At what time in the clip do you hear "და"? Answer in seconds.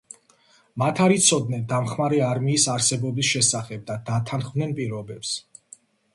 3.93-4.01